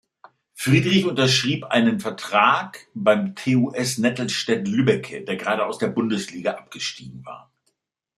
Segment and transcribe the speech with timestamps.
[0.55, 7.51] Friedrich unterschrieb einen Vertrag beim TuS Nettelstedt-Lübbecke, der gerade aus der Bundesliga abgestiegen war.